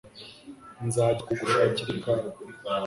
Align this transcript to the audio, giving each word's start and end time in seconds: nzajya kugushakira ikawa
nzajya 0.85 1.21
kugushakira 1.27 1.89
ikawa 1.99 2.25